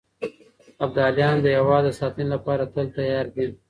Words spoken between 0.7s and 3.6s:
ابداليان د هېواد د ساتنې لپاره تل تيار دي.